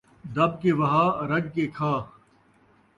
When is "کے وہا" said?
0.61-1.05